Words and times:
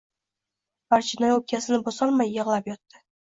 Barchinoy 0.93 1.33
o‘pkasini 1.33 1.79
bosolmay 1.91 2.33
yig‘lab 2.39 2.73
yotdi. 2.73 3.05